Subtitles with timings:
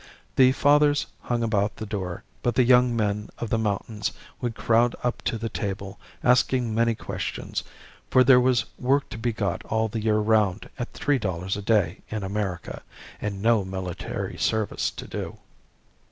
[0.35, 4.95] The fathers hung about the door, but the young men of the mountains would crowd
[5.03, 7.63] up to the table asking many questions,
[8.09, 11.61] for there was work to be got all the year round at three dollars a
[11.61, 12.81] day in America,
[13.21, 15.37] and no military service to do.